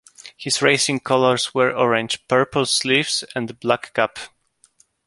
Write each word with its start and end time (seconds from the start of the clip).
His 0.35 0.63
racing 0.63 1.01
colours 1.01 1.53
were 1.53 1.71
orange, 1.77 2.27
purple 2.27 2.65
sleeves, 2.65 3.23
and 3.35 3.59
black 3.59 3.93
cap. 3.93 4.17